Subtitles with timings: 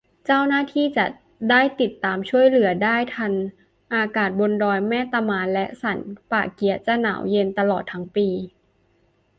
[0.25, 1.05] เจ้าหน้าที่จะ
[1.49, 3.33] ได้ติดตามช่วยเหลือได้ทัน
[3.93, 5.97] อากาศบนดอยแม่ตะมานและสัน
[6.31, 8.27] ป่าเกี๊ยะจะหนาวเย็นตลอดทั้งปี